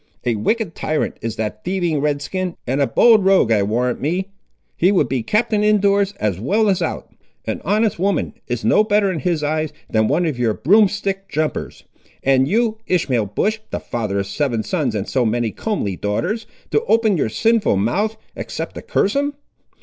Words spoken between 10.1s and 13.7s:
of your broomstick jumpers. And you, Ishmael Bush,